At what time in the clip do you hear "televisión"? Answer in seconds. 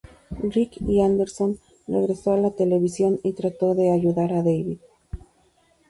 2.55-3.19